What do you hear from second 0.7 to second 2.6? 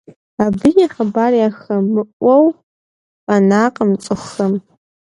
и хъыбар яхэмыӀуэу